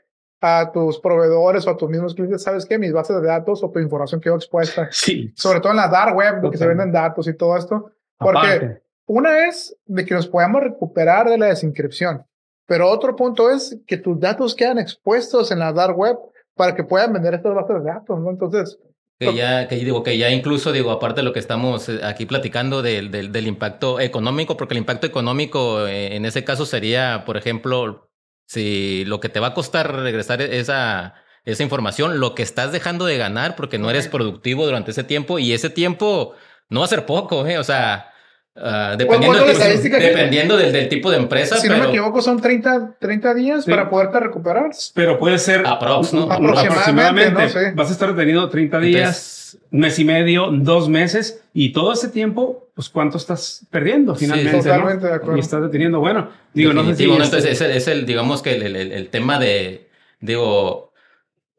a 0.41 0.71
tus 0.71 1.01
proveedores 1.01 1.67
o 1.67 1.71
a 1.71 1.77
tus 1.77 1.89
mismos 1.89 2.15
clientes, 2.15 2.43
¿sabes 2.43 2.67
qué? 2.67 2.79
Mis 2.79 2.93
bases 2.93 3.21
de 3.21 3.27
datos 3.27 3.63
o 3.65 3.71
tu 3.71 3.79
información 3.79 4.21
quedó 4.21 4.37
expuesta. 4.37 4.89
Sí. 4.93 5.33
Sobre 5.35 5.61
todo 5.61 5.73
en 5.73 5.79
la 5.79 5.89
dark 5.89 6.15
web, 6.15 6.41
donde 6.43 6.59
se 6.59 6.67
venden 6.67 6.93
datos 6.93 7.27
y 7.27 7.35
todo 7.35 7.57
esto. 7.57 7.91
Porque 8.19 8.81
una 9.07 9.47
es 9.47 9.77
de 9.87 10.05
que 10.05 10.15
nos 10.15 10.29
podamos 10.29 10.63
recuperar 10.63 11.29
de 11.29 11.39
la 11.39 11.47
desinscripción, 11.47 12.25
pero 12.67 12.91
otro 12.91 13.17
punto 13.17 13.51
es 13.51 13.79
que 13.87 13.97
tus 13.97 14.19
datos 14.19 14.55
quedan 14.55 14.79
expuestos 14.79 15.51
en 15.51 15.61
la 15.61 15.73
dark 15.73 15.97
web 15.97 16.17
para 16.55 16.75
que 16.75 16.85
puedan 16.85 17.13
vender 17.13 17.35
estas 17.35 17.55
bases 17.55 17.85
de 17.85 17.91
datos, 17.91 18.21
¿no? 18.21 18.31
Entonces... 18.31 18.79
Que 19.19 19.35
ya, 19.35 19.67
que 19.67 19.77
digo, 19.77 20.03
que 20.03 20.19
ya 20.19 20.31
incluso, 20.31 20.73
digo, 20.73 20.91
aparte 20.91 21.21
de 21.21 21.25
lo 21.25 21.33
que 21.33 21.39
estamos 21.39 21.89
eh, 21.89 22.01
aquí 22.05 22.27
platicando 22.27 22.83
del, 22.83 23.11
del, 23.11 23.33
del 23.33 23.47
impacto 23.47 23.99
económico, 23.99 24.59
porque 24.59 24.75
el 24.75 24.79
impacto 24.79 25.07
económico 25.07 25.87
eh, 25.87 26.17
en 26.17 26.27
ese 26.27 26.45
caso 26.45 26.67
sería, 26.67 27.25
por 27.25 27.39
ejemplo, 27.39 28.11
si 28.47 29.05
lo 29.07 29.19
que 29.19 29.31
te 29.31 29.41
va 29.41 29.49
a 29.49 29.55
costar 29.55 29.91
regresar 30.03 30.43
esa, 30.43 31.15
esa 31.47 31.63
información, 31.63 32.21
lo 32.21 32.35
que 32.35 32.43
estás 32.43 32.73
dejando 32.73 33.07
de 33.07 33.17
ganar 33.17 33.57
porque 33.57 33.79
no 33.79 33.89
eres 33.89 34.07
productivo 34.09 34.67
durante 34.67 34.91
ese 34.91 35.03
tiempo 35.05 35.39
y 35.39 35.53
ese 35.55 35.71
tiempo 35.71 36.35
no 36.69 36.81
va 36.81 36.87
a 36.87 36.89
ser 36.89 37.07
poco, 37.07 37.47
¿eh? 37.47 37.59
O 37.59 37.65
sea, 37.65 38.11
uh, 38.57 38.97
dependiendo, 38.97 39.45
dependiendo 39.45 40.57
del, 40.57 40.73
del, 40.73 40.89
tipo 40.89 41.11
de 41.11 41.19
empresa. 41.19 41.57
Si 41.57 41.69
no 41.69 41.79
me 41.79 41.87
equivoco, 41.87 42.23
son 42.23 42.41
30, 42.41 42.97
30 42.99 43.35
días 43.35 43.65
sí. 43.65 43.71
para 43.71 43.89
poderte 43.89 44.21
recuperar. 44.21 44.71
Pero 44.95 45.19
puede 45.19 45.39
ser 45.39 45.67
Aprox, 45.67 46.13
¿no? 46.13 46.31
aproximadamente. 46.31 47.73
Vas 47.75 47.89
a 47.89 47.93
estar 47.93 48.15
detenido 48.15 48.49
30 48.49 48.81
días. 48.81 48.99
Entonces, 48.99 49.37
mes 49.71 49.99
y 49.99 50.05
medio, 50.05 50.51
dos 50.51 50.89
meses, 50.89 51.43
y 51.53 51.73
todo 51.73 51.93
ese 51.93 52.09
tiempo, 52.09 52.69
pues 52.75 52.89
cuánto 52.89 53.17
estás 53.17 53.67
perdiendo 53.71 54.15
finalmente. 54.15 54.63
Sí, 54.63 54.69
totalmente 54.69 55.05
¿no? 55.05 55.11
de 55.11 55.17
acuerdo. 55.17 55.37
Y 55.37 55.41
estás 55.41 55.63
deteniendo. 55.63 56.01
Bueno, 56.01 56.31
digo, 56.53 56.73
no 56.73 56.85
sé 56.85 56.97
si. 56.97 57.05
Entonces, 57.05 57.45
es 57.45 57.61
el, 57.61 57.71
es 57.71 57.89
el, 57.89 58.07
digamos 58.07 58.43
que 58.43 58.55
el, 58.55 58.77
el, 58.77 58.93
el 58.93 59.09
tema 59.09 59.39
de, 59.39 59.89
digo, 60.21 60.93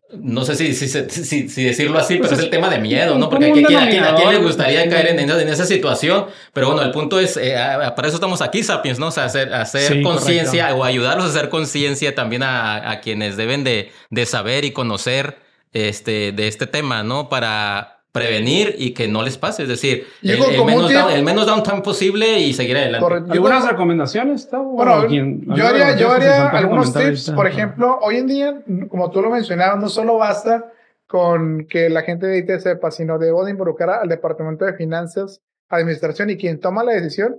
no 0.09 0.45
sé 0.45 0.55
si, 0.55 0.73
si, 0.73 0.87
si, 0.87 1.49
si, 1.49 1.63
decirlo 1.63 1.99
así, 1.99 2.15
pues 2.15 2.29
pero 2.29 2.39
es 2.39 2.45
el 2.45 2.49
tema 2.49 2.69
de 2.69 2.79
miedo, 2.79 3.17
¿no? 3.17 3.29
Porque 3.29 3.47
aquí, 3.47 3.65
aquí, 3.65 3.75
aquí, 3.75 3.97
a 3.97 4.15
quién 4.15 4.29
le 4.29 4.37
gustaría 4.37 4.89
caer 4.89 5.07
en, 5.07 5.19
en, 5.19 5.29
en, 5.29 5.49
esa 5.49 5.65
situación. 5.65 6.27
Pero 6.53 6.67
bueno, 6.67 6.81
el 6.81 6.91
punto 6.91 7.19
es, 7.19 7.35
eh, 7.35 7.55
para 7.95 8.07
eso 8.07 8.15
estamos 8.15 8.41
aquí, 8.41 8.63
Sapiens, 8.63 8.99
¿no? 8.99 9.07
O 9.07 9.11
sea, 9.11 9.25
hacer, 9.25 9.53
hacer 9.53 9.93
sí, 9.93 10.01
conciencia 10.01 10.73
o 10.75 10.85
ayudarlos 10.85 11.25
a 11.25 11.29
hacer 11.29 11.49
conciencia 11.49 12.15
también 12.15 12.43
a, 12.43 12.89
a, 12.89 13.01
quienes 13.01 13.35
deben 13.35 13.65
de, 13.65 13.91
de 14.09 14.25
saber 14.25 14.63
y 14.63 14.71
conocer 14.71 15.39
este, 15.73 16.31
de 16.31 16.47
este 16.47 16.67
tema, 16.67 17.03
¿no? 17.03 17.27
Para 17.27 17.96
prevenir 18.11 18.75
y 18.77 18.93
que 18.93 19.07
no 19.07 19.21
les 19.21 19.37
pase, 19.37 19.63
es 19.63 19.69
decir, 19.69 20.05
el, 20.23 20.41
el, 20.41 20.65
menos 20.65 20.91
down, 20.91 21.11
el, 21.11 21.23
menos 21.23 21.45
downtime 21.45 21.81
posible 21.81 22.39
y 22.39 22.53
seguir 22.53 22.77
adelante. 22.77 23.03
Correcto. 23.03 23.33
¿Algunas 23.33 23.69
recomendaciones? 23.69 24.49
Bueno, 24.51 25.07
yo 25.07 25.67
haría, 25.67 25.95
yo 25.95 26.11
haría 26.11 26.49
algunos 26.49 26.93
tips, 26.93 27.31
por 27.31 27.47
ejemplo, 27.47 27.99
hoy 28.01 28.17
en 28.17 28.27
día, 28.27 28.61
como 28.89 29.11
tú 29.11 29.21
lo 29.21 29.29
mencionabas, 29.29 29.79
no 29.79 29.89
solo 29.89 30.17
basta 30.17 30.71
con 31.05 31.67
que 31.67 31.89
la 31.89 32.01
gente 32.01 32.27
de 32.27 32.39
IT 32.39 32.59
sepa, 32.59 32.91
sino 32.91 33.17
debo 33.17 33.45
de 33.45 33.51
involucrar 33.51 34.01
al 34.01 34.09
departamento 34.09 34.65
de 34.65 34.73
finanzas, 34.73 35.41
administración 35.69 36.29
y 36.29 36.37
quien 36.37 36.59
toma 36.59 36.83
la 36.83 36.93
decisión, 36.93 37.37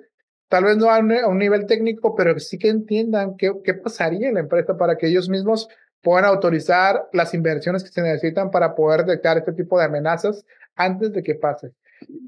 tal 0.48 0.64
vez 0.64 0.76
no 0.76 0.90
a 0.90 0.98
un, 0.98 1.12
a 1.12 1.26
un 1.26 1.38
nivel 1.38 1.66
técnico, 1.66 2.14
pero 2.14 2.38
sí 2.38 2.58
que 2.58 2.68
entiendan 2.68 3.36
qué, 3.36 3.52
qué 3.64 3.74
pasaría 3.74 4.28
en 4.28 4.34
la 4.34 4.40
empresa 4.40 4.76
para 4.76 4.96
que 4.96 5.08
ellos 5.08 5.28
mismos 5.28 5.68
puedan 6.02 6.24
autorizar 6.24 7.08
las 7.12 7.34
inversiones 7.34 7.82
que 7.82 7.90
se 7.90 8.02
necesitan 8.02 8.50
para 8.50 8.74
poder 8.74 9.04
detectar 9.04 9.38
este 9.38 9.52
tipo 9.52 9.78
de 9.78 9.84
amenazas 9.84 10.44
antes 10.76 11.12
de 11.12 11.22
que 11.22 11.34
pase. 11.34 11.72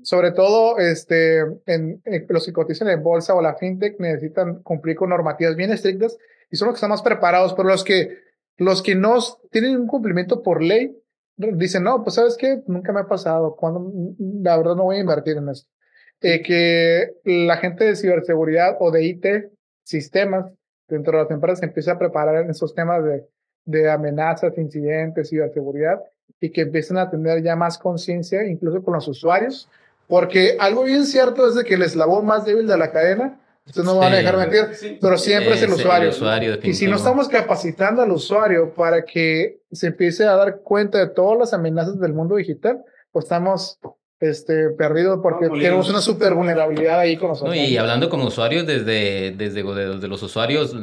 Sobre 0.03 0.33
todo, 0.33 0.79
este, 0.79 1.41
en, 1.67 2.03
en 2.05 2.27
los 2.29 2.45
que 2.45 2.53
cotizan 2.53 2.89
en 2.89 3.03
bolsa 3.03 3.35
o 3.35 3.43
la 3.43 3.55
fintech 3.55 4.01
necesitan 4.01 4.63
cumplir 4.63 4.97
con 4.97 5.11
normativas 5.11 5.55
bien 5.55 5.71
estrictas 5.73 6.19
y 6.51 6.57
son 6.57 6.67
los 6.67 6.75
que 6.75 6.79
están 6.79 6.91
más 6.91 7.03
preparados, 7.03 7.55
pero 7.55 7.69
los 7.69 7.85
que, 7.85 8.19
los 8.57 8.83
que 8.83 8.95
no 8.95 9.19
tienen 9.51 9.77
un 9.77 9.87
cumplimiento 9.87 10.43
por 10.43 10.63
ley, 10.63 10.97
dicen, 11.37 11.85
no, 11.85 12.03
pues 12.03 12.17
sabes 12.17 12.37
qué, 12.37 12.63
nunca 12.67 12.93
me 12.93 13.01
ha 13.01 13.07
pasado, 13.07 13.57
cuando 13.57 13.93
la 14.19 14.57
verdad 14.57 14.75
no 14.75 14.85
voy 14.85 14.97
a 14.97 15.01
invertir 15.01 15.37
en 15.37 15.49
esto. 15.49 15.71
Eh, 16.21 16.43
que 16.43 17.15
la 17.25 17.57
gente 17.57 17.85
de 17.85 17.97
ciberseguridad 17.97 18.77
o 18.79 18.91
de 18.91 19.05
IT, 19.05 19.27
sistemas, 19.85 20.53
dentro 20.87 21.17
de 21.17 21.25
las 21.25 21.31
empresas 21.31 21.61
se 21.61 21.67
empiece 21.67 21.91
a 21.91 21.99
preparar 21.99 22.45
en 22.45 22.51
esos 22.51 22.75
temas 22.75 23.03
de, 23.05 23.25
de 23.71 23.91
amenazas, 23.91 24.57
incidentes, 24.59 25.31
ciberseguridad 25.31 26.01
y 26.41 26.51
que 26.51 26.63
empiecen 26.63 26.99
a 26.99 27.11
tener 27.11 27.43
ya 27.43 27.57
más 27.57 27.79
conciencia, 27.79 28.45
incluso 28.47 28.83
con 28.83 28.95
los 28.95 29.07
usuarios, 29.09 29.69
porque 30.09 30.57
algo 30.59 30.85
bien 30.85 31.05
cierto 31.05 31.47
es 31.47 31.55
de 31.55 31.65
que 31.65 31.75
el 31.75 31.83
eslabón 31.83 32.27
más 32.27 32.45
débil 32.45 32.67
de 32.67 32.79
la 32.79 32.91
cadena 32.91 33.41
Ustedes 33.71 33.87
no 33.87 33.99
van 33.99 34.13
a 34.13 34.17
dejar 34.17 34.37
mentir, 34.37 34.99
pero 35.01 35.17
siempre 35.17 35.55
es 35.55 35.63
el 35.63 35.71
usuario. 35.71 36.59
y 36.63 36.75
si 36.75 36.87
no 36.89 36.97
estamos 36.97 37.29
capacitando 37.29 38.03
al 38.03 38.11
usuario 38.11 38.75
para 38.75 39.05
que 39.05 39.61
se 39.71 39.89
empiece 39.89 40.25
a 40.25 40.35
dar 40.35 40.61
cuenta 40.63 40.99
de 40.99 41.09
todas 41.09 41.39
las 41.39 41.55
amenazas 41.55 42.01
del 42.01 42.13
mundo 42.13 42.37
digital, 42.37 42.83
pues 43.13 43.27
estamos 43.27 43.79
este, 44.19 44.71
perdidos 44.71 45.21
porque 45.23 45.49
tenemos 45.49 45.89
una 45.89 46.01
super 46.01 46.35
vulnerabilidad 46.35 46.99
ahí 46.99 47.17
con 47.17 47.29
nosotros. 47.29 47.55
y 47.55 47.77
hablando 47.77 48.11
como 48.11 48.27
usuarios 48.27 48.67
desde, 48.67 49.33
desde, 49.37 49.63
desde 49.63 50.09
los 50.09 50.23
usuarios, 50.23 50.75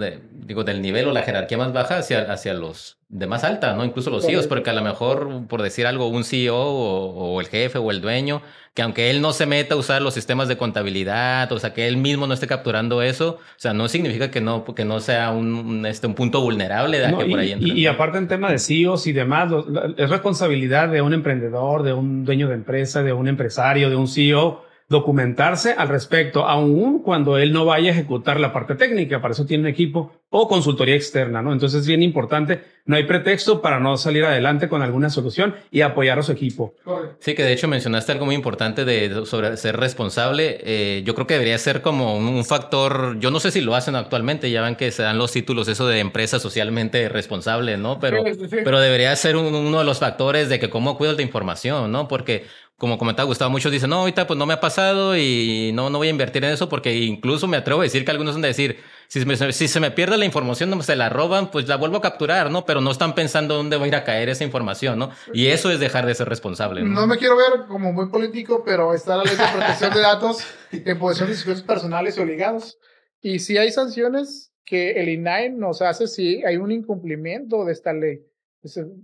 digo, 0.47 0.63
del 0.63 0.81
nivel 0.81 1.07
o 1.07 1.11
la 1.11 1.23
jerarquía 1.23 1.57
más 1.57 1.73
baja 1.73 1.97
hacia, 1.97 2.31
hacia 2.31 2.53
los 2.53 2.97
de 3.09 3.27
más 3.27 3.43
alta, 3.43 3.73
¿no? 3.73 3.83
Incluso 3.83 4.09
los 4.09 4.25
CEOs, 4.25 4.47
porque 4.47 4.69
a 4.69 4.73
lo 4.73 4.81
mejor, 4.81 5.45
por 5.47 5.61
decir 5.61 5.85
algo, 5.85 6.07
un 6.07 6.23
CEO 6.23 6.55
o, 6.55 7.35
o 7.35 7.41
el 7.41 7.47
jefe 7.47 7.77
o 7.77 7.91
el 7.91 8.01
dueño 8.01 8.41
que 8.77 8.83
aunque 8.83 9.09
él 9.09 9.21
no 9.21 9.33
se 9.33 9.47
meta 9.47 9.73
a 9.73 9.77
usar 9.79 10.03
los 10.03 10.13
sistemas 10.13 10.47
de 10.47 10.55
contabilidad, 10.55 11.51
o 11.51 11.57
sea, 11.57 11.73
que 11.73 11.87
él 11.87 11.97
mismo 11.97 12.27
no 12.27 12.35
esté 12.35 12.45
capturando 12.45 13.01
eso, 13.01 13.39
o 13.39 13.55
sea, 13.55 13.73
no 13.73 13.87
significa 13.87 14.29
que 14.29 14.39
no, 14.39 14.65
que 14.65 14.85
no 14.85 14.99
sea 14.99 15.31
un, 15.31 15.83
este, 15.87 16.05
un 16.05 16.13
punto 16.13 16.41
vulnerable 16.41 16.99
de 16.99 17.07
que 17.07 17.25
por 17.25 17.39
ahí 17.39 17.55
y, 17.59 17.71
y, 17.71 17.87
aparte 17.87 18.19
en 18.19 18.27
tema 18.27 18.51
de 18.51 18.59
CEOs 18.59 19.07
y 19.07 19.13
demás, 19.13 19.51
es 19.97 20.11
responsabilidad 20.11 20.89
de 20.89 21.01
un 21.01 21.15
emprendedor, 21.15 21.81
de 21.81 21.93
un 21.93 22.23
dueño 22.23 22.49
de 22.49 22.53
empresa, 22.53 23.01
de 23.01 23.13
un 23.13 23.27
empresario, 23.27 23.89
de 23.89 23.95
un 23.95 24.07
CEO, 24.07 24.66
documentarse 24.89 25.73
al 25.73 25.89
respecto, 25.89 26.45
aun 26.45 26.99
cuando 26.99 27.37
él 27.37 27.51
no 27.51 27.65
vaya 27.65 27.89
a 27.89 27.93
ejecutar 27.93 28.39
la 28.39 28.53
parte 28.53 28.75
técnica, 28.75 29.21
para 29.21 29.33
eso 29.33 29.45
tiene 29.45 29.63
un 29.63 29.69
equipo 29.69 30.13
o 30.29 30.47
consultoría 30.47 30.95
externa, 30.95 31.41
¿no? 31.41 31.51
Entonces 31.53 31.81
es 31.81 31.87
bien 31.87 32.03
importante, 32.03 32.61
no 32.85 32.95
hay 32.95 33.03
pretexto 33.03 33.61
para 33.61 33.79
no 33.79 33.97
salir 33.97 34.23
adelante 34.23 34.67
con 34.69 34.81
alguna 34.81 35.09
solución 35.09 35.55
y 35.71 35.81
apoyar 35.81 36.19
a 36.19 36.23
su 36.23 36.31
equipo. 36.31 36.73
Sí, 37.19 37.33
que 37.33 37.43
de 37.43 37.53
hecho 37.53 37.67
mencionaste 37.67 38.13
algo 38.13 38.25
muy 38.25 38.35
importante 38.35 38.85
de 38.85 39.25
sobre 39.25 39.55
ser 39.57 39.77
responsable. 39.77 40.59
Eh, 40.63 41.03
yo 41.05 41.15
creo 41.15 41.27
que 41.27 41.33
debería 41.33 41.57
ser 41.57 41.81
como 41.81 42.17
un, 42.17 42.45
factor, 42.45 43.19
yo 43.19 43.31
no 43.31 43.39
sé 43.39 43.51
si 43.51 43.61
lo 43.61 43.75
hacen 43.75 43.95
actualmente, 43.95 44.51
ya 44.51 44.61
ven 44.61 44.75
que 44.75 44.91
se 44.91 45.03
dan 45.03 45.17
los 45.17 45.31
títulos 45.31 45.67
eso 45.67 45.87
de 45.87 45.99
empresa 45.99 46.39
socialmente 46.39 47.09
responsable, 47.09 47.77
¿no? 47.77 47.99
Pero, 47.99 48.23
pero 48.63 48.79
debería 48.79 49.15
ser 49.15 49.35
uno 49.35 49.79
de 49.79 49.85
los 49.85 49.99
factores 49.99 50.47
de 50.49 50.59
que 50.59 50.69
cómo 50.69 50.97
cuido 50.97 51.13
la 51.13 51.21
información, 51.21 51.91
¿no? 51.91 52.07
Porque 52.07 52.45
como 52.77 52.99
comentaba 52.99 53.25
Gustavo, 53.25 53.49
muchos 53.49 53.71
dicen, 53.71 53.89
no, 53.89 53.97
ahorita 53.97 54.27
pues 54.27 54.37
no 54.37 54.45
me 54.45 54.53
ha 54.53 54.59
pasado 54.59 55.17
y 55.17 55.71
no, 55.73 55.89
no 55.89 55.97
voy 55.97 56.07
a 56.07 56.11
invertir 56.11 56.43
en 56.43 56.51
eso 56.51 56.69
porque 56.69 56.95
incluso 56.95 57.47
me 57.47 57.57
atrevo 57.57 57.81
a 57.81 57.83
decir 57.83 58.05
que 58.05 58.11
algunos 58.11 58.33
son 58.33 58.43
de 58.43 58.49
decir, 58.49 58.77
si, 59.07 59.23
si 59.51 59.67
se 59.67 59.79
me 59.79 59.89
pierde 59.89 60.15
la 60.15 60.25
información, 60.25 60.79
se 60.83 60.95
la 60.95 61.09
roban, 61.09 61.49
pues 61.49 61.67
la 61.67 61.75
vuelvo 61.75 61.97
a 61.97 62.01
capturar, 62.01 62.51
¿no? 62.51 62.65
Pero 62.65 62.79
no 62.79 62.91
están 62.91 63.15
pensando 63.15 63.55
dónde 63.55 63.77
va 63.77 63.85
a 63.85 63.87
ir 63.87 63.95
a 63.95 64.03
caer 64.03 64.29
esa 64.29 64.43
información, 64.43 64.99
¿no? 64.99 65.09
Y 65.33 65.47
eso 65.47 65.71
es 65.71 65.79
dejar 65.79 66.05
de 66.05 66.13
ser 66.13 66.29
responsable. 66.29 66.83
No, 66.83 67.01
no 67.01 67.07
me 67.07 67.17
quiero 67.17 67.35
ver 67.35 67.65
como 67.67 67.91
muy 67.91 68.09
político, 68.09 68.61
pero 68.63 68.93
está 68.93 69.17
la 69.17 69.23
ley 69.23 69.35
de 69.35 69.43
protección 69.57 69.93
de 69.93 70.01
datos 70.01 70.43
en 70.71 70.99
posesión 70.99 71.29
de 71.29 71.35
servicios 71.35 71.63
personales 71.63 72.15
y 72.17 72.21
obligados. 72.21 72.77
Y 73.21 73.39
si 73.39 73.57
hay 73.57 73.71
sanciones 73.71 74.51
que 74.63 74.91
el 74.91 75.09
INAI 75.09 75.49
nos 75.49 75.81
hace 75.81 76.05
si 76.05 76.43
hay 76.45 76.57
un 76.57 76.71
incumplimiento 76.71 77.65
de 77.65 77.71
esta 77.71 77.91
ley. 77.93 78.19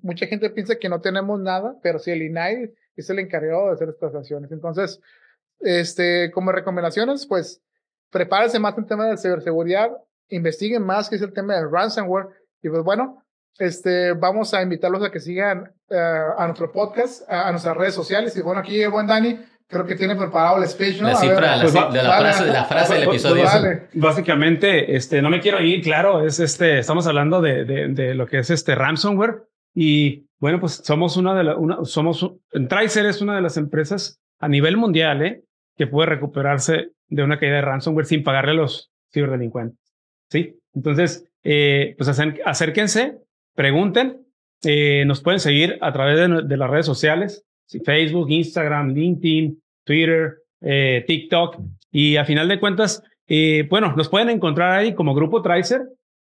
mucha 0.04 0.28
gente 0.28 0.52
piensa 0.52 0.76
que 0.76 0.90
no 0.90 1.02
tenemos 1.02 1.40
nada, 1.40 1.76
pero 1.82 1.98
si 1.98 2.12
el 2.12 2.22
INAI 2.22 2.72
es 3.02 3.10
el 3.10 3.20
encargado 3.20 3.68
de 3.68 3.74
hacer 3.74 3.90
estas 3.90 4.16
acciones. 4.16 4.52
Entonces, 4.52 5.00
este, 5.60 6.32
como 6.32 6.52
recomendaciones, 6.52 7.26
pues 7.26 7.62
prepárense 8.10 8.60
más 8.60 8.78
en 8.78 8.86
tema 8.86 9.08
de 9.08 9.18
ciberseguridad, 9.18 9.92
investiguen 10.30 10.84
más 10.84 11.10
qué 11.10 11.16
es 11.16 11.22
el 11.22 11.34
tema 11.34 11.56
del 11.56 11.72
ransomware 11.72 12.28
y 12.62 12.70
pues 12.70 12.84
bueno, 12.84 13.24
este, 13.58 14.14
vamos 14.14 14.54
a 14.54 14.62
invitarlos 14.62 15.04
a 15.04 15.12
que 15.12 15.20
sigan 15.20 15.72
eh, 15.90 16.22
a 16.38 16.46
nuestro 16.46 16.72
podcast, 16.72 17.30
a, 17.30 17.52
nuestras 17.52 17.76
redes 17.76 17.94
sociales 17.94 18.36
y 18.38 18.42
bueno, 18.42 18.62
aquí 18.62 18.82
el 18.82 18.90
buen 18.90 19.08
Dani 19.08 19.40
creo 19.68 19.86
que 19.86 19.96
tiene 19.96 20.16
preparado 20.16 20.62
el 20.62 20.68
speech, 20.68 21.02
¿no? 21.02 21.08
La 21.08 21.16
cifra, 21.16 21.58
la, 21.58 21.90
de 21.90 22.04
la, 22.04 22.18
frase, 22.20 22.46
la 22.46 22.66
frase 22.66 22.94
del 22.94 23.04
episodio. 23.04 23.46
Básicamente, 23.94 24.96
este, 24.96 25.22
no 25.22 25.30
me 25.30 25.40
quiero 25.40 25.60
ir, 25.62 25.82
claro, 25.82 26.26
es 26.26 26.40
este, 26.40 26.80
estamos 26.80 27.08
hablando 27.08 27.42
de, 27.42 27.66
de, 27.66 27.88
de 27.88 28.14
lo 28.14 28.28
que 28.28 28.40
es 28.40 28.50
este 28.50 28.76
ransomware 28.76 29.44
y 29.74 30.26
bueno, 30.40 30.60
pues 30.60 30.82
somos 30.84 31.18
una 31.18 31.34
de 31.36 31.44
las, 31.44 31.58
somos, 31.90 32.34
Tracer 32.68 33.06
es 33.06 33.22
una 33.22 33.36
de 33.36 33.42
las 33.42 33.58
empresas 33.58 34.20
a 34.40 34.48
nivel 34.48 34.78
mundial, 34.78 35.22
¿eh? 35.26 35.44
Que 35.78 35.88
puede 35.88 36.10
recuperarse 36.10 36.90
de 37.08 37.24
una 37.24 37.40
caída 37.40 37.56
de 37.56 37.62
ransomware 37.62 38.06
sin 38.06 38.24
pagarle 38.24 38.52
a 38.52 38.56
los 38.56 38.92
ciberdelincuentes, 39.12 39.80
¿sí? 40.30 40.60
Entonces, 40.74 41.30
eh, 41.44 41.96
pues 41.98 42.10
acérquense, 42.10 43.20
pregunten, 43.56 44.24
eh, 44.64 45.04
nos 45.06 45.22
pueden 45.22 45.40
seguir 45.40 45.78
a 45.82 45.92
través 45.92 46.18
de, 46.48 46.58
las 46.58 46.70
redes 46.70 46.86
sociales, 46.86 47.46
Facebook, 47.84 48.30
Instagram, 48.30 48.94
LinkedIn, 48.94 49.62
Twitter, 49.84 50.36
eh, 50.62 51.04
TikTok, 51.06 51.58
y 51.92 52.16
a 52.16 52.26
final 52.26 52.48
de 52.48 52.60
cuentas, 52.60 53.04
eh, 53.28 53.68
bueno, 53.70 53.94
nos 53.96 54.10
pueden 54.10 54.30
encontrar 54.30 54.72
ahí 54.72 54.94
como 54.94 55.14
Grupo 55.14 55.42
Tracer, 55.42 55.82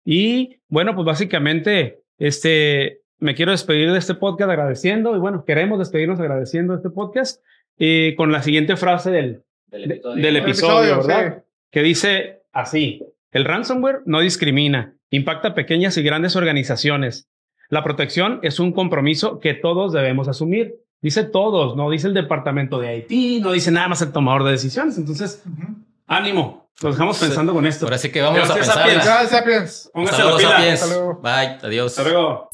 y 0.05 0.57
bueno, 0.69 0.95
pues 0.95 1.05
básicamente, 1.05 1.99
este, 2.17 3.00
me 3.21 3.35
quiero 3.35 3.51
despedir 3.51 3.91
de 3.91 3.99
este 3.99 4.15
podcast 4.15 4.49
agradeciendo, 4.49 5.15
y 5.15 5.19
bueno, 5.19 5.45
queremos 5.45 5.79
despedirnos 5.79 6.19
agradeciendo 6.19 6.73
este 6.73 6.89
podcast 6.89 7.41
eh, 7.77 8.15
con 8.17 8.31
la 8.31 8.41
siguiente 8.41 8.75
frase 8.75 9.11
del, 9.11 9.43
del 9.69 10.35
episodio, 10.37 10.97
¿verdad? 10.97 11.43
Que 11.69 11.83
dice 11.83 12.41
así, 12.51 13.05
el 13.31 13.45
ransomware 13.45 14.01
no 14.05 14.19
discrimina, 14.19 14.95
impacta 15.11 15.53
pequeñas 15.53 15.95
y 15.97 16.03
grandes 16.03 16.35
organizaciones. 16.35 17.29
La 17.69 17.83
protección 17.83 18.39
es 18.41 18.59
un 18.59 18.73
compromiso 18.73 19.39
que 19.39 19.53
todos 19.53 19.93
debemos 19.93 20.27
asumir. 20.27 20.75
Dice 21.01 21.23
todos, 21.23 21.75
no 21.77 21.89
dice 21.89 22.07
el 22.07 22.13
departamento 22.13 22.79
de 22.79 22.89
Haití, 22.89 23.39
no 23.39 23.51
dice 23.53 23.71
nada 23.71 23.87
más 23.87 24.01
el 24.01 24.11
tomador 24.11 24.43
de 24.43 24.51
decisiones. 24.51 24.97
Entonces, 24.97 25.43
ánimo, 26.07 26.69
nos 26.83 26.95
dejamos 26.95 27.19
pensando 27.19 27.53
con 27.53 27.65
esto. 27.65 27.85
Ahora 27.85 27.97
sí 27.97 28.11
que 28.11 28.21
vamos 28.21 28.49
a 28.49 28.53
pensar. 28.53 28.89
Gracias, 28.89 29.29
Sapiens. 29.29 29.91
Póngase 29.93 30.23
la 30.23 30.37
pila. 30.37 31.19
Bye, 31.21 31.57
adiós. 31.61 31.97
Hasta 31.97 32.09
luego. 32.09 32.49